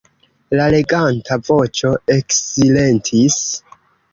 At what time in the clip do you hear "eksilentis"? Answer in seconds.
2.17-3.41